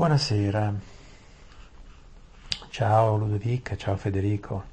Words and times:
Buonasera. 0.00 0.72
Ciao 2.70 3.16
Ludovica, 3.18 3.76
ciao 3.76 3.98
Federico. 3.98 4.64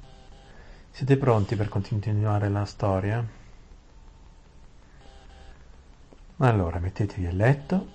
Siete 0.90 1.18
pronti 1.18 1.54
per 1.54 1.68
continuare 1.68 2.48
la 2.48 2.64
storia? 2.64 3.22
Allora, 6.38 6.78
mettetevi 6.78 7.26
a 7.26 7.32
letto, 7.32 7.88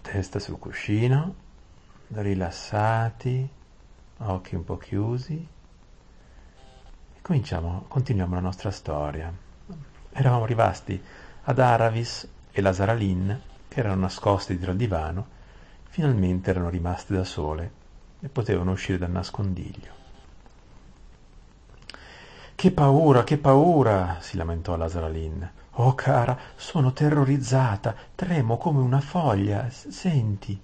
testa 0.00 0.40
sul 0.40 0.58
cuscino, 0.58 1.34
rilassati, 2.08 3.48
occhi 4.16 4.56
un 4.56 4.64
po' 4.64 4.76
chiusi. 4.76 5.46
E 7.14 7.22
cominciamo, 7.22 7.84
continuiamo 7.86 8.34
la 8.34 8.40
nostra 8.40 8.72
storia. 8.72 9.32
Eravamo 10.14 10.42
arrivati 10.42 11.00
ad 11.44 11.58
Aravis 11.60 12.28
e 12.50 12.60
la 12.60 12.72
Saralin, 12.72 13.50
che 13.72 13.80
erano 13.80 14.02
nascosti 14.02 14.52
dietro 14.52 14.72
al 14.72 14.76
divano, 14.76 15.26
finalmente 15.84 16.50
erano 16.50 16.68
rimaste 16.68 17.14
da 17.14 17.24
sole 17.24 17.72
e 18.20 18.28
potevano 18.28 18.72
uscire 18.72 18.98
dal 18.98 19.10
nascondiglio. 19.10 20.00
Che 22.54 22.70
paura, 22.70 23.24
che 23.24 23.38
paura! 23.38 24.18
si 24.20 24.36
lamentò 24.36 24.76
la 24.76 24.88
Saralin. 24.88 25.50
Oh 25.76 25.94
cara, 25.94 26.38
sono 26.54 26.92
terrorizzata, 26.92 27.94
tremo 28.14 28.58
come 28.58 28.80
una 28.80 29.00
foglia. 29.00 29.68
Senti. 29.70 30.60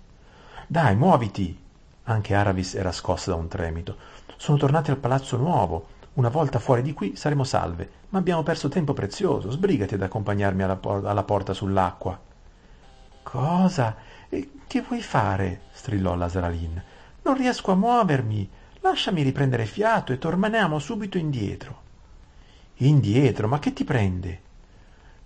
Dai, 0.66 0.95
muoviti! 0.95 1.59
Anche 2.04 2.34
Aravis 2.34 2.74
era 2.74 2.93
scossa 2.93 3.30
da 3.30 3.37
un 3.37 3.48
tremito. 3.48 3.96
Sono 4.37 4.59
tornati 4.59 4.90
al 4.90 4.98
palazzo 4.98 5.38
nuovo. 5.38 5.88
Una 6.15 6.29
volta 6.29 6.59
fuori 6.59 6.82
di 6.82 6.93
qui 6.93 7.16
saremo 7.16 7.43
salve, 7.43 7.90
ma 8.10 8.18
abbiamo 8.18 8.43
perso 8.43 8.68
tempo 8.68 8.93
prezioso. 8.93 9.51
Sbrigati 9.51 9.95
ad 9.95 10.02
accompagnarmi 10.02 10.62
alla, 10.62 10.77
por- 10.77 11.06
alla 11.06 11.23
porta 11.23 11.54
sull'acqua. 11.54 12.27
Cosa? 13.30 13.95
Che 14.66 14.80
vuoi 14.80 15.02
fare? 15.02 15.60
strillò 15.73 16.14
la 16.14 16.30
Saralin. 16.30 16.82
Non 17.21 17.37
riesco 17.37 17.73
a 17.73 17.74
muovermi. 17.74 18.48
Lasciami 18.80 19.21
riprendere 19.21 19.66
fiato 19.66 20.15
e 20.15 20.18
torniamo 20.18 20.79
subito 20.79 21.18
indietro. 21.18 21.82
Indietro? 22.76 23.46
Ma 23.46 23.59
che 23.59 23.74
ti 23.74 23.84
prende? 23.84 24.40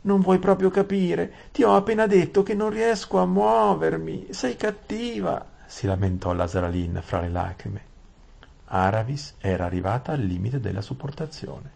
Non 0.00 0.18
vuoi 0.18 0.40
proprio 0.40 0.68
capire. 0.68 1.32
Ti 1.52 1.62
ho 1.62 1.76
appena 1.76 2.08
detto 2.08 2.42
che 2.42 2.54
non 2.54 2.70
riesco 2.70 3.20
a 3.20 3.26
muovermi. 3.26 4.26
Sei 4.30 4.56
cattiva, 4.56 5.46
si 5.64 5.86
lamentò 5.86 6.32
la 6.32 6.48
Saralin 6.48 7.00
fra 7.04 7.20
le 7.20 7.28
lacrime. 7.28 7.80
Aravis 8.64 9.36
era 9.38 9.64
arrivata 9.64 10.10
al 10.10 10.22
limite 10.22 10.58
della 10.58 10.80
sopportazione. 10.80 11.70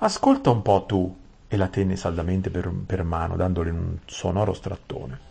Ascolta 0.00 0.50
un 0.50 0.60
po' 0.60 0.84
tu, 0.84 1.16
e 1.48 1.56
la 1.56 1.68
tenne 1.68 1.96
saldamente 1.96 2.50
per, 2.50 2.70
per 2.84 3.04
mano, 3.04 3.36
dandole 3.36 3.70
un 3.70 3.96
sonoro 4.04 4.52
strattone. 4.52 5.28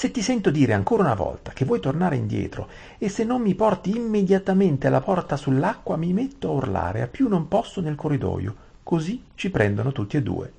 Se 0.00 0.10
ti 0.10 0.22
sento 0.22 0.50
dire 0.50 0.72
ancora 0.72 1.02
una 1.02 1.12
volta 1.12 1.52
che 1.52 1.66
vuoi 1.66 1.78
tornare 1.78 2.16
indietro 2.16 2.70
e 2.96 3.10
se 3.10 3.22
non 3.22 3.42
mi 3.42 3.54
porti 3.54 3.94
immediatamente 3.94 4.86
alla 4.86 5.02
porta 5.02 5.36
sull'acqua, 5.36 5.98
mi 5.98 6.14
metto 6.14 6.48
a 6.48 6.52
urlare 6.52 7.02
a 7.02 7.06
più 7.06 7.28
non 7.28 7.48
posso 7.48 7.82
nel 7.82 7.96
corridoio, 7.96 8.54
così 8.82 9.24
ci 9.34 9.50
prendono 9.50 9.92
tutti 9.92 10.16
e 10.16 10.22
due. 10.22 10.52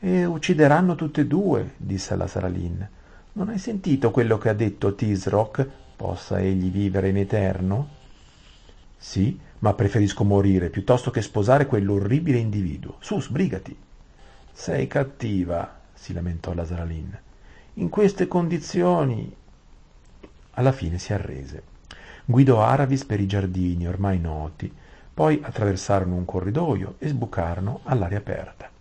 E 0.00 0.26
uccideranno 0.26 0.94
tutte 0.94 1.22
e 1.22 1.26
due, 1.26 1.72
disse 1.78 2.14
la 2.16 2.26
Saralin. 2.26 2.86
Non 3.32 3.48
hai 3.48 3.58
sentito 3.58 4.10
quello 4.10 4.36
che 4.36 4.50
ha 4.50 4.54
detto 4.54 4.94
Tisrock? 4.94 5.66
Possa 5.96 6.38
egli 6.38 6.70
vivere 6.70 7.08
in 7.08 7.16
eterno? 7.16 7.88
Sì, 8.98 9.40
ma 9.60 9.72
preferisco 9.72 10.22
morire 10.24 10.68
piuttosto 10.68 11.10
che 11.10 11.22
sposare 11.22 11.64
quell'orribile 11.64 12.36
individuo. 12.36 12.96
Su, 12.98 13.22
sbrigati. 13.22 13.74
Sei 14.52 14.86
cattiva, 14.86 15.80
si 15.94 16.12
lamentò 16.12 16.52
la 16.52 16.66
Saralin. 16.66 17.20
In 17.78 17.88
queste 17.88 18.28
condizioni. 18.28 19.34
Alla 20.52 20.72
fine 20.72 20.98
si 20.98 21.12
arrese. 21.12 21.62
Guidò 22.24 22.62
Aravis 22.62 23.04
per 23.04 23.20
i 23.20 23.26
giardini 23.26 23.88
ormai 23.88 24.20
noti, 24.20 24.72
poi 25.12 25.40
attraversarono 25.42 26.14
un 26.14 26.24
corridoio 26.24 26.94
e 26.98 27.08
sbucarono 27.08 27.80
all'aria 27.84 28.18
aperta 28.18 28.76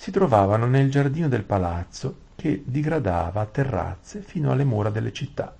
si 0.00 0.10
trovavano 0.10 0.64
nel 0.64 0.90
giardino 0.90 1.28
del 1.28 1.42
palazzo 1.42 2.20
che 2.34 2.62
digradava 2.64 3.42
a 3.42 3.44
terrazze 3.44 4.22
fino 4.22 4.50
alle 4.50 4.64
mura 4.64 4.88
delle 4.88 5.12
città. 5.12 5.54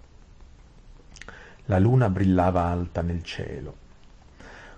La 1.66 1.78
luna 1.78 2.08
brillava 2.08 2.62
alta 2.62 3.02
nel 3.02 3.22
cielo. 3.22 3.76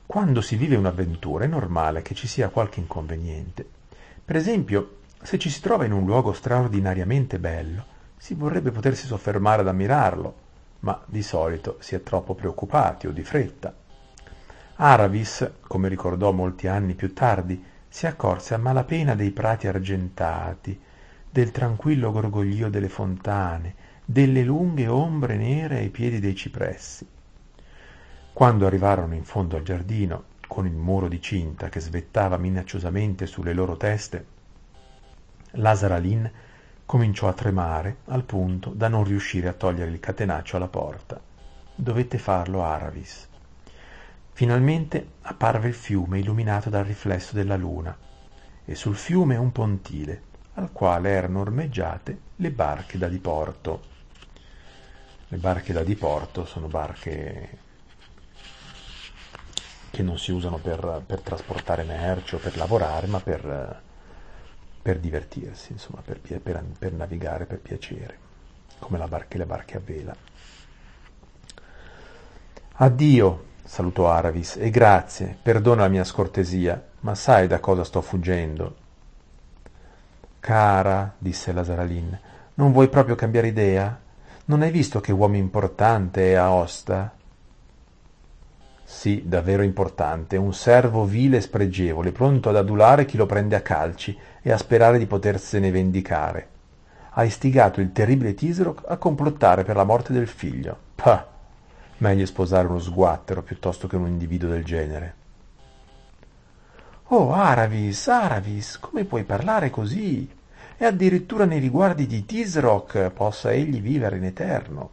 Quando 0.04 0.40
si 0.40 0.56
vive 0.56 0.74
un'avventura 0.74 1.44
è 1.44 1.46
normale 1.46 2.02
che 2.02 2.12
ci 2.12 2.26
sia 2.26 2.48
qualche 2.48 2.80
inconveniente. 2.80 3.64
Per 4.24 4.34
esempio, 4.34 5.01
se 5.22 5.38
ci 5.38 5.50
si 5.50 5.60
trova 5.60 5.84
in 5.84 5.92
un 5.92 6.04
luogo 6.04 6.32
straordinariamente 6.32 7.38
bello, 7.38 7.84
si 8.16 8.34
vorrebbe 8.34 8.70
potersi 8.70 9.06
soffermare 9.06 9.62
ad 9.62 9.68
ammirarlo, 9.68 10.34
ma 10.80 11.00
di 11.06 11.22
solito 11.22 11.76
si 11.80 11.94
è 11.94 12.02
troppo 12.02 12.34
preoccupati 12.34 13.06
o 13.06 13.12
di 13.12 13.22
fretta. 13.22 13.74
Aravis, 14.76 15.48
come 15.60 15.88
ricordò 15.88 16.32
molti 16.32 16.66
anni 16.66 16.94
più 16.94 17.12
tardi, 17.12 17.62
si 17.88 18.06
accorse 18.06 18.54
a 18.54 18.58
malapena 18.58 19.14
dei 19.14 19.30
prati 19.30 19.68
argentati, 19.68 20.80
del 21.30 21.50
tranquillo 21.50 22.10
gorgoglio 22.10 22.68
delle 22.68 22.88
fontane, 22.88 23.74
delle 24.04 24.42
lunghe 24.42 24.88
ombre 24.88 25.36
nere 25.36 25.78
ai 25.78 25.90
piedi 25.90 26.18
dei 26.18 26.34
cipressi. 26.34 27.06
Quando 28.32 28.66
arrivarono 28.66 29.14
in 29.14 29.24
fondo 29.24 29.56
al 29.56 29.62
giardino, 29.62 30.24
con 30.48 30.66
il 30.66 30.74
muro 30.74 31.06
di 31.06 31.20
cinta 31.20 31.68
che 31.68 31.80
svettava 31.80 32.36
minacciosamente 32.38 33.26
sulle 33.26 33.52
loro 33.52 33.76
teste, 33.76 34.26
Lasaralin 35.52 36.30
cominciò 36.86 37.28
a 37.28 37.32
tremare 37.34 37.98
al 38.06 38.24
punto 38.24 38.70
da 38.70 38.88
non 38.88 39.04
riuscire 39.04 39.48
a 39.48 39.52
togliere 39.52 39.90
il 39.90 40.00
catenaccio 40.00 40.56
alla 40.56 40.68
porta. 40.68 41.20
Dovette 41.74 42.18
farlo 42.18 42.62
Aravis. 42.62 43.28
Finalmente 44.32 45.06
apparve 45.22 45.68
il 45.68 45.74
fiume 45.74 46.18
illuminato 46.18 46.70
dal 46.70 46.84
riflesso 46.84 47.34
della 47.34 47.56
luna 47.56 47.96
e 48.64 48.74
sul 48.74 48.96
fiume 48.96 49.36
un 49.36 49.52
pontile 49.52 50.22
al 50.54 50.72
quale 50.72 51.10
erano 51.10 51.40
ormeggiate 51.40 52.18
le 52.36 52.50
barche 52.50 52.96
da 52.98 53.08
diporto. 53.08 53.90
Le 55.28 55.36
barche 55.36 55.72
da 55.72 55.82
diporto 55.82 56.44
sono 56.44 56.66
barche 56.66 57.58
che 59.90 60.02
non 60.02 60.18
si 60.18 60.32
usano 60.32 60.56
per, 60.56 61.02
per 61.04 61.20
trasportare 61.20 61.84
merci 61.84 62.34
o 62.36 62.38
per 62.38 62.56
lavorare, 62.56 63.06
ma 63.06 63.20
per, 63.20 63.82
per 64.82 64.98
divertirsi, 64.98 65.70
insomma, 65.72 66.02
per, 66.04 66.18
per, 66.18 66.64
per, 66.76 66.92
navigare 66.92 67.46
per 67.46 67.60
piacere, 67.60 68.18
come 68.80 68.98
la 68.98 69.06
barche, 69.06 69.38
le 69.38 69.46
barche 69.46 69.76
a 69.76 69.80
vela. 69.82 70.14
Addio, 72.74 73.44
salutò 73.62 74.10
Aravis, 74.10 74.56
e 74.56 74.70
grazie, 74.70 75.38
perdona 75.40 75.82
la 75.82 75.88
mia 75.88 76.02
scortesia, 76.02 76.82
ma 77.00 77.14
sai 77.14 77.46
da 77.46 77.60
cosa 77.60 77.84
sto 77.84 78.00
fuggendo. 78.00 78.76
Cara, 80.40 81.14
disse 81.16 81.52
la 81.52 81.62
Saralin, 81.62 82.18
non 82.54 82.72
vuoi 82.72 82.88
proprio 82.88 83.14
cambiare 83.14 83.46
idea? 83.46 83.96
Non 84.46 84.62
hai 84.62 84.72
visto 84.72 85.00
che 85.00 85.12
uomo 85.12 85.36
importante 85.36 86.32
è 86.32 86.34
Aosta? 86.34 87.14
Sì, 88.92 89.22
davvero 89.24 89.62
importante, 89.62 90.36
un 90.36 90.52
servo 90.52 91.06
vile 91.06 91.38
e 91.38 91.40
spregevole, 91.40 92.12
pronto 92.12 92.50
ad 92.50 92.56
adulare 92.56 93.06
chi 93.06 93.16
lo 93.16 93.26
prende 93.26 93.56
a 93.56 93.62
calci 93.62 94.16
e 94.40 94.52
a 94.52 94.58
sperare 94.58 94.98
di 94.98 95.06
potersene 95.06 95.70
vendicare. 95.72 96.48
Ha 97.12 97.24
istigato 97.24 97.80
il 97.80 97.90
terribile 97.90 98.34
Tisroc 98.34 98.82
a 98.86 98.98
complottare 98.98 99.64
per 99.64 99.76
la 99.76 99.82
morte 99.82 100.12
del 100.12 100.28
figlio. 100.28 100.76
Pah! 100.94 101.26
Meglio 101.96 102.26
sposare 102.26 102.68
uno 102.68 102.78
sguattero 102.78 103.42
piuttosto 103.42 103.88
che 103.88 103.96
un 103.96 104.06
individuo 104.06 104.50
del 104.50 104.62
genere. 104.62 105.14
Oh, 107.04 107.32
Aravis, 107.32 108.06
Aravis, 108.06 108.78
come 108.78 109.04
puoi 109.04 109.24
parlare 109.24 109.70
così? 109.70 110.30
E 110.76 110.84
addirittura 110.84 111.44
nei 111.44 111.60
riguardi 111.60 112.06
di 112.06 112.24
Tisrock 112.24 113.10
possa 113.10 113.50
egli 113.52 113.80
vivere 113.80 114.18
in 114.18 114.24
eterno. 114.24 114.90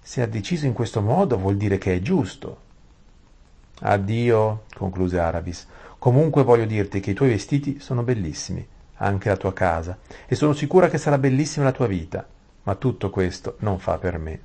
Se 0.00 0.20
ha 0.20 0.26
deciso 0.26 0.66
in 0.66 0.74
questo 0.74 1.00
modo 1.00 1.38
vuol 1.38 1.56
dire 1.56 1.78
che 1.78 1.96
è 1.96 2.00
giusto. 2.00 2.70
Addio, 3.84 4.64
concluse 4.74 5.18
Aravis. 5.18 5.66
Comunque 5.98 6.44
voglio 6.44 6.66
dirti 6.66 7.00
che 7.00 7.10
i 7.10 7.14
tuoi 7.14 7.30
vestiti 7.30 7.80
sono 7.80 8.02
bellissimi, 8.02 8.64
anche 8.96 9.28
la 9.28 9.36
tua 9.36 9.52
casa, 9.52 9.98
e 10.26 10.36
sono 10.36 10.52
sicura 10.52 10.88
che 10.88 10.98
sarà 10.98 11.18
bellissima 11.18 11.64
la 11.64 11.72
tua 11.72 11.88
vita, 11.88 12.24
ma 12.62 12.74
tutto 12.76 13.10
questo 13.10 13.56
non 13.60 13.80
fa 13.80 13.98
per 13.98 14.18
me. 14.18 14.40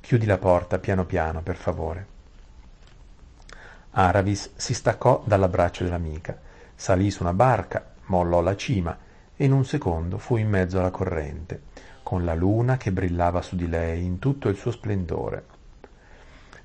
Chiudi 0.00 0.24
la 0.24 0.38
porta 0.38 0.78
piano 0.78 1.04
piano, 1.04 1.42
per 1.42 1.56
favore. 1.56 2.06
Aravis 3.92 4.52
si 4.56 4.72
staccò 4.72 5.22
dall'abbraccio 5.26 5.84
dell'amica, 5.84 6.38
salì 6.74 7.10
su 7.10 7.22
una 7.22 7.34
barca, 7.34 7.84
mollò 8.06 8.40
la 8.40 8.56
cima 8.56 8.96
e 9.36 9.44
in 9.44 9.52
un 9.52 9.66
secondo 9.66 10.16
fu 10.16 10.36
in 10.36 10.48
mezzo 10.48 10.78
alla 10.78 10.90
corrente, 10.90 11.62
con 12.02 12.24
la 12.24 12.34
luna 12.34 12.78
che 12.78 12.92
brillava 12.92 13.42
su 13.42 13.56
di 13.56 13.68
lei 13.68 14.04
in 14.04 14.18
tutto 14.18 14.48
il 14.48 14.56
suo 14.56 14.70
splendore. 14.70 15.58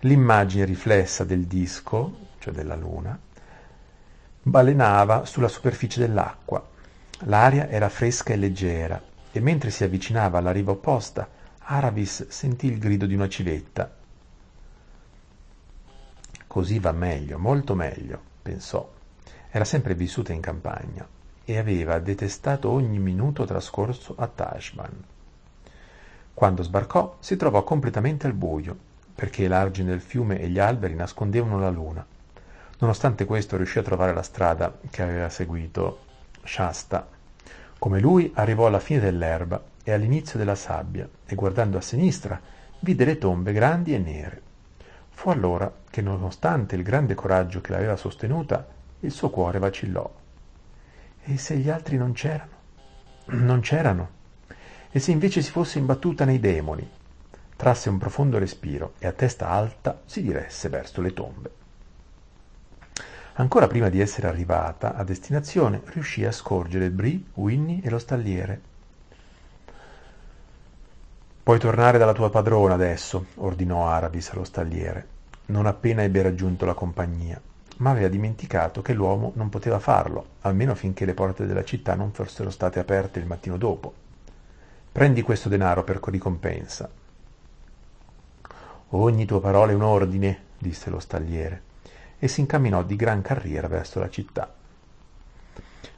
L'immagine 0.05 0.65
riflessa 0.65 1.23
del 1.23 1.45
disco, 1.45 2.27
cioè 2.37 2.53
della 2.53 2.75
luna, 2.75 3.17
balenava 4.43 5.25
sulla 5.25 5.47
superficie 5.47 5.99
dell'acqua. 5.99 6.63
L'aria 7.21 7.67
era 7.69 7.89
fresca 7.89 8.31
e 8.31 8.35
leggera 8.35 9.01
e 9.31 9.39
mentre 9.39 9.71
si 9.71 9.83
avvicinava 9.83 10.37
alla 10.37 10.51
riva 10.51 10.73
opposta, 10.73 11.27
Aravis 11.57 12.27
sentì 12.27 12.67
il 12.67 12.77
grido 12.77 13.07
di 13.07 13.15
una 13.15 13.27
civetta. 13.27 13.91
Così 16.45 16.77
va 16.77 16.91
meglio, 16.91 17.39
molto 17.39 17.73
meglio, 17.73 18.21
pensò. 18.43 18.87
Era 19.49 19.65
sempre 19.65 19.95
vissuta 19.95 20.31
in 20.33 20.39
campagna 20.39 21.07
e 21.43 21.57
aveva 21.57 21.97
detestato 21.97 22.69
ogni 22.69 22.99
minuto 22.99 23.43
trascorso 23.45 24.13
a 24.15 24.27
Tashban. 24.27 25.03
Quando 26.31 26.61
sbarcò 26.61 27.17
si 27.19 27.35
trovò 27.37 27.63
completamente 27.63 28.27
al 28.27 28.33
buio, 28.33 28.93
perché 29.15 29.47
l'argine 29.47 29.91
del 29.91 30.01
fiume 30.01 30.39
e 30.39 30.49
gli 30.49 30.59
alberi 30.59 30.93
nascondevano 30.93 31.57
la 31.57 31.69
luna. 31.69 32.05
Nonostante 32.79 33.23
questo 33.23 33.55
riuscì 33.55 33.79
a 33.79 33.83
trovare 33.83 34.13
la 34.13 34.21
strada 34.21 34.77
che 34.89 35.01
aveva 35.01 35.29
seguito 35.29 35.99
Shasta. 36.43 37.07
Come 37.79 37.99
lui 37.99 38.31
arrivò 38.35 38.67
alla 38.67 38.79
fine 38.79 38.99
dell'erba 38.99 39.63
e 39.83 39.93
all'inizio 39.93 40.37
della 40.37 40.55
sabbia 40.55 41.07
e 41.25 41.35
guardando 41.35 41.77
a 41.77 41.81
sinistra 41.81 42.39
vide 42.79 43.05
le 43.05 43.17
tombe 43.17 43.53
grandi 43.53 43.93
e 43.93 43.97
nere. 43.97 44.41
Fu 45.09 45.29
allora 45.29 45.71
che, 45.89 46.01
nonostante 46.01 46.75
il 46.75 46.83
grande 46.83 47.15
coraggio 47.15 47.61
che 47.61 47.71
l'aveva 47.71 47.95
sostenuta, 47.95 48.67
il 48.99 49.11
suo 49.11 49.29
cuore 49.29 49.59
vacillò. 49.59 50.13
E 51.23 51.37
se 51.37 51.55
gli 51.55 51.69
altri 51.69 51.97
non 51.97 52.11
c'erano? 52.11 52.51
Non 53.27 53.61
c'erano. 53.61 54.09
E 54.91 54.99
se 54.99 55.11
invece 55.11 55.41
si 55.41 55.51
fosse 55.51 55.79
imbattuta 55.79 56.25
nei 56.25 56.39
demoni? 56.39 56.87
Trasse 57.55 57.89
un 57.89 57.97
profondo 57.97 58.37
respiro 58.37 58.93
e 58.99 59.07
a 59.07 59.11
testa 59.13 59.49
alta 59.49 60.01
si 60.05 60.21
diresse 60.21 60.67
verso 60.69 61.01
le 61.01 61.13
tombe. 61.13 61.51
Ancora 63.37 63.67
prima 63.67 63.89
di 63.89 63.99
essere 63.99 64.27
arrivata 64.27 64.95
a 64.95 65.03
destinazione, 65.03 65.81
riuscì 65.85 66.23
a 66.25 66.31
scorgere 66.31 66.89
Brie, 66.89 67.21
Winnie 67.35 67.81
e 67.81 67.89
lo 67.89 67.99
stalliere. 67.99 68.61
Puoi 71.43 71.59
tornare 71.59 71.97
dalla 71.97 72.13
tua 72.13 72.29
padrona 72.29 72.73
adesso, 72.73 73.27
ordinò 73.35 73.87
Aravis 73.87 74.31
allo 74.31 74.43
stalliere, 74.43 75.07
non 75.47 75.65
appena 75.65 76.01
ebbe 76.01 76.21
raggiunto 76.21 76.65
la 76.65 76.73
compagnia, 76.73 77.39
ma 77.77 77.91
aveva 77.91 78.07
dimenticato 78.07 78.81
che 78.81 78.93
l'uomo 78.93 79.31
non 79.35 79.49
poteva 79.49 79.79
farlo, 79.79 80.25
almeno 80.41 80.73
finché 80.73 81.05
le 81.05 81.13
porte 81.13 81.45
della 81.45 81.63
città 81.63 81.93
non 81.93 82.11
fossero 82.11 82.49
state 82.49 82.79
aperte 82.79 83.19
il 83.19 83.25
mattino 83.25 83.57
dopo. 83.57 83.93
Prendi 84.91 85.21
questo 85.21 85.49
denaro 85.49 85.83
per 85.83 85.99
ricompensa. 86.03 86.89
Ogni 88.97 89.25
tua 89.25 89.41
parola 89.41 89.73
è 89.73 89.75
un 89.75 89.81
ordine, 89.81 90.43
disse 90.57 90.89
lo 90.89 90.99
stalliere 90.99 91.63
e 92.17 92.29
si 92.29 92.39
incamminò 92.39 92.81
di 92.81 92.95
gran 92.95 93.21
carriera 93.21 93.67
verso 93.67 93.99
la 93.99 94.09
città. 94.09 94.53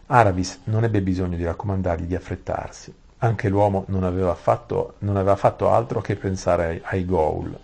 Aravis 0.07 0.61
non 0.65 0.83
ebbe 0.83 1.03
bisogno 1.03 1.37
di 1.37 1.43
raccomandargli 1.43 2.05
di 2.05 2.15
affrettarsi. 2.15 2.93
Anche 3.19 3.49
l'uomo 3.49 3.83
non 3.89 4.03
aveva 4.03 4.33
fatto, 4.33 4.95
non 4.99 5.15
aveva 5.15 5.35
fatto 5.35 5.69
altro 5.69 6.01
che 6.01 6.15
pensare 6.15 6.65
ai, 6.65 6.81
ai 6.85 7.05
ghoul. 7.05 7.59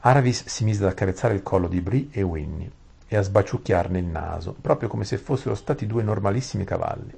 Aravis 0.00 0.44
si 0.46 0.64
mise 0.64 0.82
ad 0.82 0.90
accarezzare 0.90 1.34
il 1.34 1.44
collo 1.44 1.68
di 1.68 1.80
Brie 1.80 2.08
e 2.10 2.22
Winnie 2.22 2.70
e 3.06 3.16
a 3.16 3.22
sbaciucchiarne 3.22 3.98
il 3.98 4.06
naso, 4.06 4.56
proprio 4.60 4.88
come 4.88 5.04
se 5.04 5.18
fossero 5.18 5.54
stati 5.54 5.86
due 5.86 6.02
normalissimi 6.02 6.64
cavalli. 6.64 7.16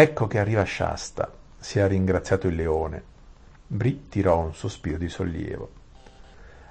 Ecco 0.00 0.28
che 0.28 0.38
arriva 0.38 0.64
Shasta, 0.64 1.28
si 1.58 1.80
è 1.80 1.88
ringraziato 1.88 2.46
il 2.46 2.54
leone, 2.54 3.02
Bri 3.66 4.06
tirò 4.08 4.38
un 4.38 4.54
sospiro 4.54 4.96
di 4.96 5.08
sollievo. 5.08 5.72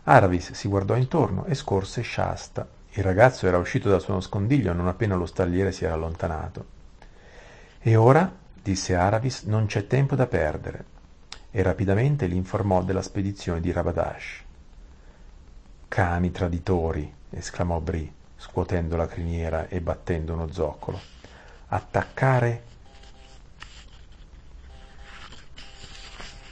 Aravis 0.03 0.53
si 0.53 0.69
guardò 0.69 0.95
intorno 0.95 1.43
e 1.43 1.53
scorse 1.53 2.03
Shasta. 2.03 2.65
Il 2.91 3.03
ragazzo 3.03 3.45
era 3.45 3.57
uscito 3.57 3.89
dal 3.89 3.99
suo 3.99 4.13
nascondiglio 4.13 4.71
non 4.71 4.87
appena 4.87 5.15
lo 5.15 5.25
stalliere 5.25 5.73
si 5.73 5.83
era 5.83 5.95
allontanato. 5.95 6.65
E 7.81 7.97
ora, 7.97 8.33
disse 8.53 8.95
Aravis, 8.95 9.41
non 9.41 9.65
c'è 9.65 9.87
tempo 9.87 10.15
da 10.15 10.27
perdere. 10.27 10.85
E 11.51 11.61
rapidamente 11.61 12.27
li 12.27 12.37
informò 12.37 12.81
della 12.81 13.01
spedizione 13.01 13.59
di 13.59 13.73
Rabadash. 13.73 14.43
Cani 15.89 16.31
traditori, 16.31 17.13
esclamò 17.31 17.81
Bri, 17.81 18.09
scuotendo 18.37 18.95
la 18.95 19.05
criniera 19.07 19.67
e 19.67 19.81
battendo 19.81 20.31
uno 20.31 20.49
zoccolo. 20.49 20.97
Attaccare 21.67 22.75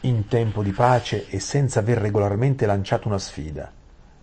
in 0.06 0.28
tempo 0.28 0.62
di 0.62 0.72
pace 0.72 1.28
e 1.30 1.40
senza 1.40 1.80
aver 1.80 1.98
regolarmente 1.98 2.66
lanciato 2.66 3.08
una 3.08 3.18
sfida. 3.18 3.72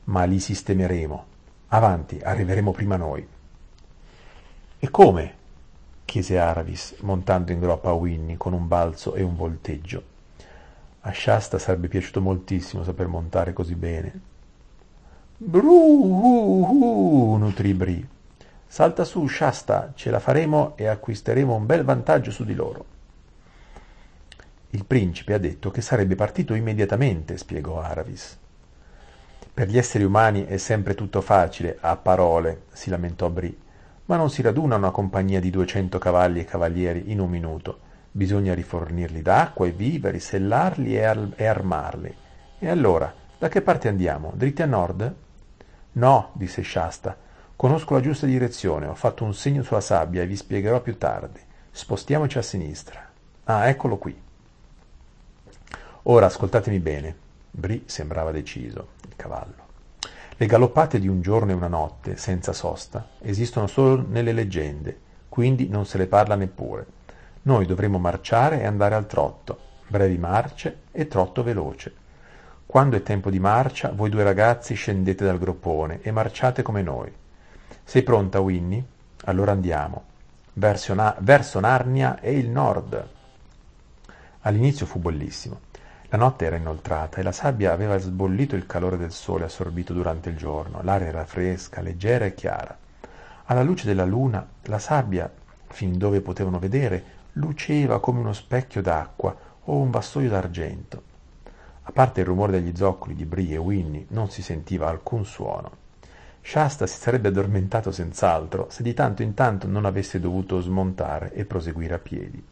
Ma 0.04 0.24
li 0.24 0.38
sistemeremo. 0.38 1.24
Avanti, 1.68 2.20
arriveremo 2.22 2.70
prima 2.70 2.96
noi. 2.96 3.26
E 4.78 4.90
come? 4.90 5.40
chiese 6.04 6.38
Aravis, 6.38 6.96
montando 7.00 7.52
in 7.52 7.58
groppa 7.58 7.90
a 7.90 7.94
Winnie 7.94 8.36
con 8.36 8.52
un 8.52 8.68
balzo 8.68 9.14
e 9.14 9.22
un 9.22 9.34
volteggio. 9.34 10.10
A 11.00 11.12
Shasta 11.12 11.58
sarebbe 11.58 11.88
piaciuto 11.88 12.20
moltissimo 12.20 12.84
saper 12.84 13.08
montare 13.08 13.52
così 13.52 13.74
bene. 13.74 14.20
Bru, 15.36 17.36
nutrì 17.38 17.74
Bri. 17.74 18.08
Salta 18.66 19.04
su, 19.04 19.26
Shasta, 19.26 19.92
ce 19.96 20.10
la 20.10 20.20
faremo 20.20 20.76
e 20.76 20.86
acquisteremo 20.86 21.54
un 21.54 21.66
bel 21.66 21.82
vantaggio 21.82 22.30
su 22.30 22.44
di 22.44 22.54
loro. 22.54 22.84
Il 24.74 24.86
principe 24.86 25.34
ha 25.34 25.38
detto 25.38 25.70
che 25.70 25.82
sarebbe 25.82 26.14
partito 26.14 26.54
immediatamente, 26.54 27.36
spiegò 27.36 27.82
Aravis. 27.82 28.38
Per 29.52 29.68
gli 29.68 29.76
esseri 29.76 30.02
umani 30.02 30.46
è 30.46 30.56
sempre 30.56 30.94
tutto 30.94 31.20
facile, 31.20 31.76
a 31.78 31.94
parole, 31.96 32.62
si 32.72 32.88
lamentò 32.88 33.28
Bri, 33.28 33.54
ma 34.06 34.16
non 34.16 34.30
si 34.30 34.40
raduna 34.40 34.76
una 34.76 34.90
compagnia 34.90 35.40
di 35.40 35.50
duecento 35.50 35.98
cavalli 35.98 36.40
e 36.40 36.46
cavalieri 36.46 37.12
in 37.12 37.20
un 37.20 37.28
minuto. 37.28 37.80
Bisogna 38.10 38.54
rifornirli 38.54 39.20
d'acqua 39.20 39.66
e 39.66 39.72
viveri, 39.72 40.18
sellarli 40.18 40.96
e, 40.96 41.04
ar- 41.04 41.32
e 41.36 41.44
armarli. 41.44 42.16
E 42.58 42.68
allora, 42.70 43.12
da 43.38 43.48
che 43.48 43.60
parte 43.60 43.88
andiamo? 43.88 44.32
Dritti 44.34 44.62
a 44.62 44.66
nord? 44.66 45.14
No, 45.92 46.30
disse 46.32 46.62
Shasta. 46.62 47.14
Conosco 47.54 47.92
la 47.92 48.00
giusta 48.00 48.24
direzione, 48.24 48.86
ho 48.86 48.94
fatto 48.94 49.22
un 49.22 49.34
segno 49.34 49.62
sulla 49.62 49.82
sabbia 49.82 50.22
e 50.22 50.26
vi 50.26 50.36
spiegherò 50.36 50.80
più 50.80 50.96
tardi. 50.96 51.40
Spostiamoci 51.70 52.38
a 52.38 52.42
sinistra. 52.42 53.06
Ah, 53.44 53.68
eccolo 53.68 53.98
qui. 53.98 54.30
Ora 56.06 56.26
ascoltatemi 56.26 56.80
bene. 56.80 57.14
Bri 57.48 57.84
sembrava 57.86 58.32
deciso, 58.32 58.88
il 59.06 59.14
cavallo. 59.14 59.70
Le 60.36 60.46
galoppate 60.46 60.98
di 60.98 61.06
un 61.06 61.22
giorno 61.22 61.52
e 61.52 61.54
una 61.54 61.68
notte, 61.68 62.16
senza 62.16 62.52
sosta, 62.52 63.10
esistono 63.20 63.68
solo 63.68 64.04
nelle 64.08 64.32
leggende, 64.32 64.98
quindi 65.28 65.68
non 65.68 65.86
se 65.86 65.98
le 65.98 66.08
parla 66.08 66.34
neppure. 66.34 66.86
Noi 67.42 67.66
dovremo 67.66 67.98
marciare 67.98 68.60
e 68.60 68.66
andare 68.66 68.96
al 68.96 69.06
trotto, 69.06 69.58
brevi 69.86 70.18
marce 70.18 70.80
e 70.90 71.06
trotto 71.06 71.44
veloce. 71.44 71.94
Quando 72.66 72.96
è 72.96 73.02
tempo 73.04 73.30
di 73.30 73.38
marcia, 73.38 73.92
voi 73.92 74.10
due 74.10 74.24
ragazzi 74.24 74.74
scendete 74.74 75.24
dal 75.24 75.38
groppone 75.38 76.00
e 76.02 76.10
marciate 76.10 76.62
come 76.62 76.82
noi. 76.82 77.12
Sei 77.84 78.02
pronta, 78.02 78.40
Winnie? 78.40 78.84
Allora 79.26 79.52
andiamo. 79.52 80.02
Verso, 80.54 80.94
Na- 80.94 81.14
verso 81.20 81.60
Narnia 81.60 82.18
e 82.18 82.36
il 82.36 82.48
nord. 82.48 83.08
All'inizio 84.40 84.84
fu 84.84 84.98
bellissimo. 84.98 85.70
La 86.12 86.18
notte 86.18 86.44
era 86.44 86.56
inoltrata 86.56 87.20
e 87.20 87.22
la 87.22 87.32
sabbia 87.32 87.72
aveva 87.72 87.96
sbollito 87.96 88.54
il 88.54 88.66
calore 88.66 88.98
del 88.98 89.12
sole 89.12 89.44
assorbito 89.44 89.94
durante 89.94 90.28
il 90.28 90.36
giorno. 90.36 90.82
L'aria 90.82 91.06
era 91.06 91.24
fresca, 91.24 91.80
leggera 91.80 92.26
e 92.26 92.34
chiara. 92.34 92.76
Alla 93.44 93.62
luce 93.62 93.86
della 93.86 94.04
luna, 94.04 94.46
la 94.64 94.78
sabbia, 94.78 95.32
fin 95.68 95.96
dove 95.96 96.20
potevano 96.20 96.58
vedere, 96.58 97.02
luceva 97.32 97.98
come 97.98 98.20
uno 98.20 98.34
specchio 98.34 98.82
d'acqua 98.82 99.34
o 99.64 99.78
un 99.78 99.90
vassoio 99.90 100.28
d'argento. 100.28 101.02
A 101.84 101.92
parte 101.92 102.20
il 102.20 102.26
rumore 102.26 102.52
degli 102.52 102.76
zoccoli 102.76 103.14
di 103.14 103.24
Brie 103.24 103.54
e 103.54 103.56
Winnie, 103.56 104.04
non 104.08 104.28
si 104.28 104.42
sentiva 104.42 104.90
alcun 104.90 105.24
suono. 105.24 105.70
Shasta 106.42 106.86
si 106.86 107.00
sarebbe 107.00 107.28
addormentato 107.28 107.90
senz'altro 107.90 108.66
se 108.68 108.82
di 108.82 108.92
tanto 108.92 109.22
in 109.22 109.32
tanto 109.32 109.66
non 109.66 109.86
avesse 109.86 110.20
dovuto 110.20 110.60
smontare 110.60 111.32
e 111.32 111.46
proseguire 111.46 111.94
a 111.94 111.98
piedi. 111.98 112.44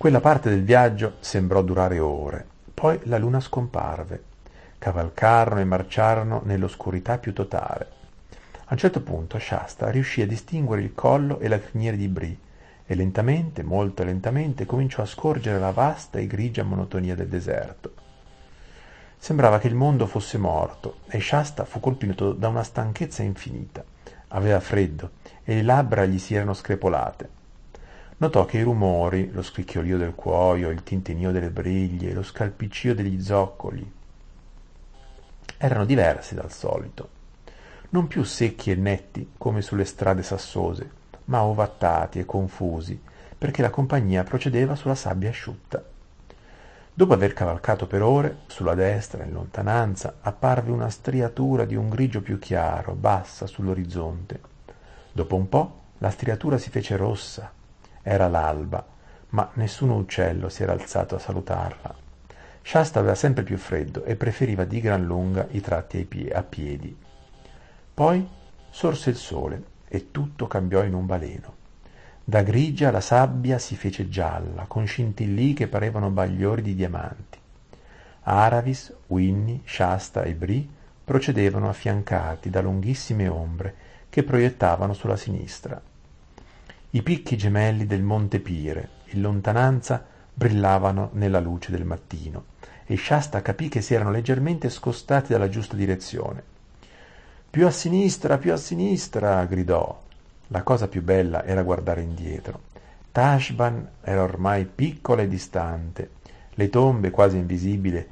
Quella 0.00 0.20
parte 0.20 0.48
del 0.48 0.64
viaggio 0.64 1.16
sembrò 1.20 1.60
durare 1.60 1.98
ore, 1.98 2.46
poi 2.72 2.98
la 3.02 3.18
luna 3.18 3.38
scomparve. 3.38 4.22
Cavalcarono 4.78 5.60
e 5.60 5.64
marciarono 5.64 6.40
nell'oscurità 6.46 7.18
più 7.18 7.34
totale. 7.34 7.86
A 8.64 8.68
un 8.70 8.78
certo 8.78 9.02
punto 9.02 9.38
Shasta 9.38 9.90
riuscì 9.90 10.22
a 10.22 10.26
distinguere 10.26 10.80
il 10.80 10.94
collo 10.94 11.38
e 11.38 11.48
la 11.48 11.60
criniera 11.60 11.98
di 11.98 12.08
Brie 12.08 12.38
e 12.86 12.94
lentamente, 12.94 13.62
molto 13.62 14.02
lentamente, 14.02 14.64
cominciò 14.64 15.02
a 15.02 15.06
scorgere 15.06 15.58
la 15.58 15.70
vasta 15.70 16.18
e 16.18 16.26
grigia 16.26 16.62
monotonia 16.62 17.14
del 17.14 17.28
deserto. 17.28 17.92
Sembrava 19.18 19.58
che 19.58 19.66
il 19.66 19.74
mondo 19.74 20.06
fosse 20.06 20.38
morto 20.38 21.00
e 21.08 21.20
Shasta 21.20 21.66
fu 21.66 21.78
colpito 21.78 22.32
da 22.32 22.48
una 22.48 22.62
stanchezza 22.62 23.22
infinita. 23.22 23.84
Aveva 24.28 24.60
freddo 24.60 25.10
e 25.44 25.56
le 25.56 25.62
labbra 25.62 26.06
gli 26.06 26.18
si 26.18 26.34
erano 26.34 26.54
screpolate. 26.54 27.39
Notò 28.20 28.44
che 28.44 28.58
i 28.58 28.62
rumori, 28.62 29.30
lo 29.32 29.40
scricchiolio 29.40 29.96
del 29.96 30.14
cuoio, 30.14 30.68
il 30.68 30.82
tintinnio 30.82 31.30
delle 31.32 31.48
briglie, 31.48 32.12
lo 32.12 32.22
scalpiccio 32.22 32.92
degli 32.92 33.18
zoccoli, 33.18 33.90
erano 35.56 35.86
diversi 35.86 36.34
dal 36.34 36.52
solito. 36.52 37.08
non 37.90 38.08
più 38.08 38.22
secchi 38.22 38.70
e 38.70 38.74
netti 38.74 39.32
come 39.38 39.62
sulle 39.62 39.86
strade 39.86 40.22
sassose, 40.22 40.90
ma 41.24 41.44
ovattati 41.44 42.18
e 42.18 42.26
confusi, 42.26 43.00
perché 43.38 43.62
la 43.62 43.70
compagnia 43.70 44.22
procedeva 44.22 44.76
sulla 44.76 44.94
sabbia 44.94 45.30
asciutta. 45.30 45.82
Dopo 46.92 47.14
aver 47.14 47.32
cavalcato 47.32 47.86
per 47.86 48.02
ore, 48.02 48.40
sulla 48.48 48.74
destra, 48.74 49.24
in 49.24 49.32
lontananza, 49.32 50.16
apparve 50.20 50.70
una 50.70 50.90
striatura 50.90 51.64
di 51.64 51.74
un 51.74 51.88
grigio 51.88 52.20
più 52.20 52.38
chiaro, 52.38 52.92
bassa 52.92 53.46
sull'orizzonte. 53.46 54.40
Dopo 55.10 55.36
un 55.36 55.48
po' 55.48 55.80
la 55.98 56.10
striatura 56.10 56.58
si 56.58 56.68
fece 56.68 56.96
rossa. 56.96 57.50
Era 58.02 58.28
l'alba, 58.28 58.84
ma 59.30 59.50
nessun 59.54 59.90
uccello 59.90 60.48
si 60.48 60.62
era 60.62 60.72
alzato 60.72 61.14
a 61.14 61.18
salutarla. 61.18 61.94
Shasta 62.62 62.98
aveva 62.98 63.14
sempre 63.14 63.42
più 63.42 63.56
freddo 63.56 64.04
e 64.04 64.16
preferiva 64.16 64.64
di 64.64 64.80
gran 64.80 65.04
lunga 65.04 65.46
i 65.50 65.60
tratti 65.60 66.30
a 66.32 66.42
piedi. 66.42 66.96
Poi 67.94 68.28
sorse 68.70 69.10
il 69.10 69.16
sole 69.16 69.62
e 69.88 70.10
tutto 70.10 70.46
cambiò 70.46 70.84
in 70.84 70.94
un 70.94 71.06
baleno. 71.06 71.56
Da 72.24 72.42
grigia 72.42 72.90
la 72.90 73.00
sabbia 73.00 73.58
si 73.58 73.76
fece 73.76 74.08
gialla, 74.08 74.66
con 74.68 74.86
scintillii 74.86 75.52
che 75.52 75.66
parevano 75.66 76.10
bagliori 76.10 76.62
di 76.62 76.74
diamanti. 76.74 77.38
Aravis, 78.22 78.94
Winnie, 79.08 79.60
Shasta 79.64 80.22
e 80.22 80.34
Brie 80.34 80.66
procedevano 81.02 81.68
affiancati 81.68 82.50
da 82.50 82.60
lunghissime 82.60 83.26
ombre 83.26 83.74
che 84.08 84.22
proiettavano 84.22 84.92
sulla 84.92 85.16
sinistra. 85.16 85.80
I 86.92 87.02
picchi 87.04 87.36
gemelli 87.36 87.86
del 87.86 88.02
monte 88.02 88.40
Pire, 88.40 88.88
in 89.10 89.20
lontananza, 89.20 90.04
brillavano 90.34 91.10
nella 91.12 91.38
luce 91.38 91.70
del 91.70 91.84
mattino 91.84 92.46
e 92.84 92.96
Shasta 92.96 93.42
capì 93.42 93.68
che 93.68 93.80
si 93.80 93.94
erano 93.94 94.10
leggermente 94.10 94.68
scostati 94.68 95.30
dalla 95.30 95.48
giusta 95.48 95.76
direzione. 95.76 96.42
Più 97.48 97.64
a 97.64 97.70
sinistra, 97.70 98.38
più 98.38 98.52
a 98.52 98.56
sinistra, 98.56 99.44
gridò. 99.44 100.02
La 100.48 100.64
cosa 100.64 100.88
più 100.88 101.00
bella 101.00 101.44
era 101.44 101.62
guardare 101.62 102.02
indietro. 102.02 102.62
Tashban 103.12 103.88
era 104.00 104.24
ormai 104.24 104.64
piccola 104.64 105.22
e 105.22 105.28
distante, 105.28 106.10
le 106.54 106.68
tombe 106.70 107.10
quasi 107.10 107.36
invisibili, 107.36 108.02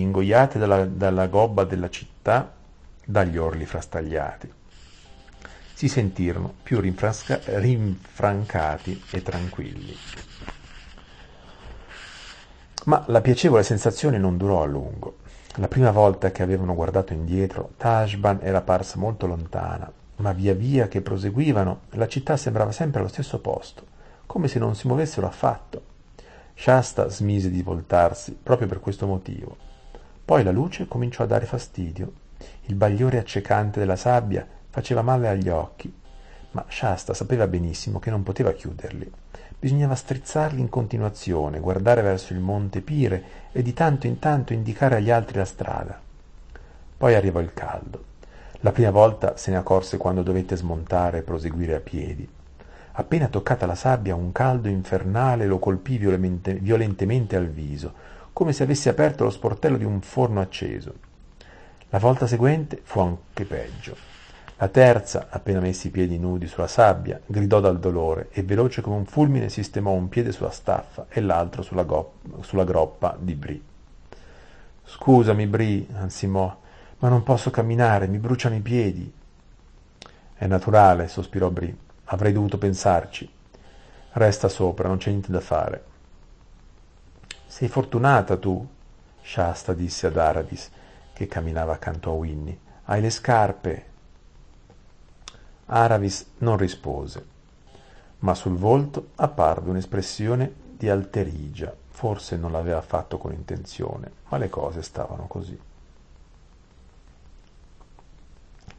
ingoiate 0.00 0.58
dalla, 0.58 0.86
dalla 0.86 1.26
gobba 1.26 1.64
della 1.64 1.90
città, 1.90 2.50
dagli 3.04 3.36
orli 3.36 3.66
frastagliati. 3.66 4.56
Si 5.78 5.86
sentirono 5.86 6.54
più 6.60 6.80
rinfrancati 6.80 9.00
e 9.12 9.22
tranquilli. 9.22 9.96
Ma 12.86 13.04
la 13.06 13.20
piacevole 13.20 13.62
sensazione 13.62 14.18
non 14.18 14.36
durò 14.36 14.64
a 14.64 14.66
lungo. 14.66 15.18
La 15.58 15.68
prima 15.68 15.92
volta 15.92 16.32
che 16.32 16.42
avevano 16.42 16.74
guardato 16.74 17.12
indietro, 17.12 17.74
Tashban 17.76 18.40
era 18.42 18.60
parsa 18.60 18.98
molto 18.98 19.28
lontana, 19.28 19.88
ma 20.16 20.32
via 20.32 20.52
via 20.52 20.88
che 20.88 21.00
proseguivano 21.00 21.82
la 21.90 22.08
città 22.08 22.36
sembrava 22.36 22.72
sempre 22.72 22.98
allo 22.98 23.08
stesso 23.08 23.38
posto, 23.38 23.86
come 24.26 24.48
se 24.48 24.58
non 24.58 24.74
si 24.74 24.88
muovessero 24.88 25.28
affatto. 25.28 25.82
Shasta 26.54 27.08
smise 27.08 27.50
di 27.50 27.62
voltarsi 27.62 28.36
proprio 28.42 28.66
per 28.66 28.80
questo 28.80 29.06
motivo. 29.06 29.56
Poi 30.24 30.42
la 30.42 30.50
luce 30.50 30.88
cominciò 30.88 31.22
a 31.22 31.28
dare 31.28 31.46
fastidio. 31.46 32.12
Il 32.62 32.74
bagliore 32.74 33.18
accecante 33.18 33.78
della 33.78 33.94
sabbia 33.94 34.44
faceva 34.70 35.02
male 35.02 35.28
agli 35.28 35.48
occhi, 35.48 35.92
ma 36.50 36.64
Shasta 36.68 37.14
sapeva 37.14 37.46
benissimo 37.46 37.98
che 37.98 38.10
non 38.10 38.22
poteva 38.22 38.52
chiuderli. 38.52 39.10
Bisognava 39.58 39.94
strizzarli 39.94 40.60
in 40.60 40.68
continuazione, 40.68 41.60
guardare 41.60 42.02
verso 42.02 42.32
il 42.32 42.38
monte 42.38 42.80
Pire 42.80 43.24
e 43.52 43.62
di 43.62 43.74
tanto 43.74 44.06
in 44.06 44.18
tanto 44.18 44.52
indicare 44.52 44.96
agli 44.96 45.10
altri 45.10 45.38
la 45.38 45.44
strada. 45.44 46.00
Poi 46.96 47.14
arrivò 47.14 47.40
il 47.40 47.52
caldo. 47.52 48.04
La 48.60 48.72
prima 48.72 48.90
volta 48.90 49.36
se 49.36 49.50
ne 49.50 49.56
accorse 49.56 49.96
quando 49.96 50.22
dovette 50.22 50.56
smontare 50.56 51.18
e 51.18 51.22
proseguire 51.22 51.74
a 51.74 51.80
piedi. 51.80 52.28
Appena 52.92 53.28
toccata 53.28 53.66
la 53.66 53.76
sabbia 53.76 54.16
un 54.16 54.32
caldo 54.32 54.68
infernale 54.68 55.46
lo 55.46 55.60
colpì 55.60 55.98
violentemente 55.98 57.36
al 57.36 57.48
viso, 57.48 57.92
come 58.32 58.52
se 58.52 58.64
avesse 58.64 58.88
aperto 58.88 59.24
lo 59.24 59.30
sportello 59.30 59.76
di 59.76 59.84
un 59.84 60.00
forno 60.00 60.40
acceso. 60.40 60.94
La 61.90 61.98
volta 61.98 62.26
seguente 62.26 62.80
fu 62.82 63.00
anche 63.00 63.44
peggio. 63.44 63.96
La 64.60 64.66
terza, 64.66 65.28
appena 65.30 65.60
messi 65.60 65.86
i 65.86 65.90
piedi 65.90 66.18
nudi 66.18 66.48
sulla 66.48 66.66
sabbia, 66.66 67.20
gridò 67.24 67.60
dal 67.60 67.78
dolore 67.78 68.28
e 68.32 68.42
veloce 68.42 68.80
come 68.80 68.96
un 68.96 69.04
fulmine 69.04 69.48
sistemò 69.48 69.92
un 69.92 70.08
piede 70.08 70.32
sulla 70.32 70.50
staffa 70.50 71.06
e 71.08 71.20
l'altro 71.20 71.62
sulla, 71.62 71.84
go- 71.84 72.14
sulla 72.40 72.64
groppa 72.64 73.16
di 73.16 73.34
Bri. 73.34 73.64
Scusami, 74.82 75.46
Bri, 75.46 75.86
ansimò, 75.94 76.58
ma 76.98 77.08
non 77.08 77.22
posso 77.22 77.50
camminare, 77.50 78.08
mi 78.08 78.18
bruciano 78.18 78.56
i 78.56 78.60
piedi. 78.60 79.12
È 80.34 80.46
naturale, 80.48 81.06
sospirò 81.06 81.50
Bri. 81.50 81.76
Avrei 82.06 82.32
dovuto 82.32 82.58
pensarci. 82.58 83.30
Resta 84.10 84.48
sopra, 84.48 84.88
non 84.88 84.96
c'è 84.96 85.10
niente 85.10 85.30
da 85.30 85.40
fare. 85.40 85.84
Sei 87.46 87.68
fortunata 87.68 88.36
tu, 88.36 88.66
Shasta 89.22 89.72
disse 89.72 90.08
ad 90.08 90.16
Aravis, 90.16 90.68
che 91.12 91.28
camminava 91.28 91.74
accanto 91.74 92.10
a 92.10 92.14
Winnie. 92.14 92.58
Hai 92.86 93.00
le 93.00 93.10
scarpe. 93.10 93.84
Aravis 95.70 96.32
non 96.38 96.56
rispose, 96.56 97.26
ma 98.20 98.34
sul 98.34 98.56
volto 98.56 99.10
apparve 99.16 99.70
un'espressione 99.70 100.52
di 100.76 100.88
alterigia. 100.88 101.74
Forse 101.88 102.36
non 102.36 102.52
l'aveva 102.52 102.80
fatto 102.80 103.18
con 103.18 103.32
intenzione, 103.32 104.12
ma 104.28 104.38
le 104.38 104.48
cose 104.48 104.82
stavano 104.82 105.26
così. 105.26 105.58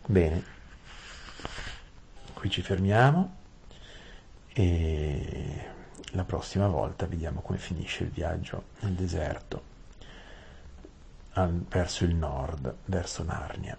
Bene, 0.05 0.43
qui 2.33 2.49
ci 2.49 2.61
fermiamo 2.61 3.35
e 4.53 5.67
la 6.13 6.23
prossima 6.23 6.67
volta 6.67 7.05
vediamo 7.05 7.41
come 7.41 7.59
finisce 7.59 8.03
il 8.05 8.09
viaggio 8.09 8.63
nel 8.79 8.93
deserto 8.93 9.67
verso 11.69 12.03
il 12.03 12.15
nord, 12.15 12.75
verso 12.85 13.23
Narnia. 13.23 13.77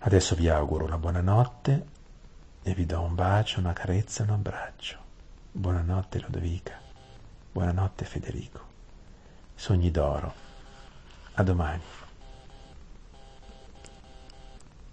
Adesso 0.00 0.36
vi 0.36 0.48
auguro 0.48 0.84
una 0.84 0.96
buonanotte 0.96 1.86
e 2.62 2.72
vi 2.72 2.86
do 2.86 3.00
un 3.00 3.16
bacio, 3.16 3.58
una 3.58 3.72
carezza 3.72 4.22
un 4.22 4.30
abbraccio. 4.30 4.96
Buonanotte 5.50 6.20
Lodovica, 6.20 6.78
buonanotte 7.50 8.04
Federico. 8.04 8.60
Sogni 9.56 9.90
d'oro. 9.90 10.32
A 11.34 11.42
domani. 11.42 11.82